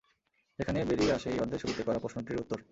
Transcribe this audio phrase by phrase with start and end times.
[0.59, 2.59] সেখানে বেরিয়ে আসে এই অধ্যায়ের শুরুতে করা প্রশ্নটির উত্তর।